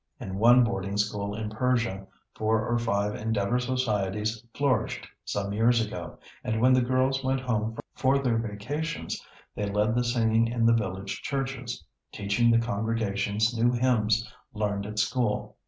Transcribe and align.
In 0.19 0.39
one 0.39 0.63
boarding 0.63 0.97
school 0.97 1.35
in 1.35 1.51
Persia, 1.51 2.07
four 2.33 2.65
or 2.67 2.79
five 2.79 3.13
Endeavor 3.13 3.59
Societies 3.59 4.43
flourished 4.55 5.07
some 5.23 5.53
years 5.53 5.79
ago, 5.79 6.17
and, 6.43 6.59
when 6.59 6.73
the 6.73 6.81
girls 6.81 7.23
went 7.23 7.39
home 7.39 7.77
for 7.93 8.17
their 8.17 8.39
vacations, 8.39 9.23
they 9.53 9.67
led 9.69 9.93
the 9.93 10.03
singing 10.03 10.47
in 10.47 10.65
the 10.65 10.73
village 10.73 11.21
churches, 11.21 11.85
teaching 12.11 12.49
the 12.49 12.57
congregations 12.57 13.55
new 13.55 13.71
hymns 13.73 14.27
learned 14.55 14.87
at 14.87 14.97
school. 14.97 15.55